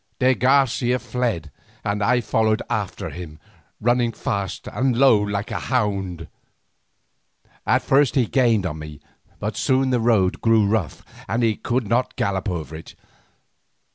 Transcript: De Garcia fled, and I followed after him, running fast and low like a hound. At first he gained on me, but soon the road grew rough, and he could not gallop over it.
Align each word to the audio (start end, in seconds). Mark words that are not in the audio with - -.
De 0.17 0.33
Garcia 0.33 0.97
fled, 0.97 1.51
and 1.85 2.01
I 2.01 2.21
followed 2.21 2.63
after 2.71 3.11
him, 3.11 3.37
running 3.79 4.11
fast 4.11 4.67
and 4.73 4.97
low 4.97 5.21
like 5.21 5.51
a 5.51 5.59
hound. 5.69 6.27
At 7.67 7.83
first 7.83 8.15
he 8.15 8.25
gained 8.25 8.65
on 8.65 8.79
me, 8.79 8.99
but 9.37 9.55
soon 9.55 9.91
the 9.91 9.99
road 9.99 10.41
grew 10.41 10.65
rough, 10.65 11.05
and 11.27 11.43
he 11.43 11.55
could 11.55 11.87
not 11.87 12.15
gallop 12.15 12.49
over 12.49 12.75
it. 12.75 12.95